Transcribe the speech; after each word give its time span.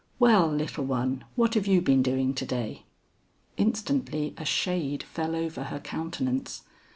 "Well, 0.17 0.47
little 0.51 0.83
one, 0.85 1.25
what 1.35 1.53
have 1.53 1.67
you 1.67 1.79
been 1.79 2.01
doing 2.01 2.33
to 2.33 2.43
day?" 2.43 2.85
Instantly 3.55 4.33
a 4.35 4.43
shade 4.45 5.03
fell 5.03 5.35
over 5.35 5.65
her 5.65 5.79
countenance. 5.79 6.63